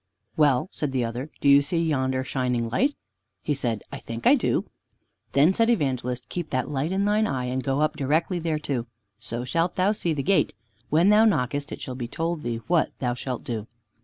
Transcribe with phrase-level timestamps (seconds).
[0.35, 2.95] "Well," said the other, "do you see yonder shining light?"
[3.43, 4.65] He said, "I think I do."
[5.33, 8.87] Then said Evangelist, "Keep that light in thine eye, and go up directly thereto,
[9.19, 10.55] so shalt thou see the gate.
[10.89, 13.67] When thou knockest, it shall be told thee what thou shalt do."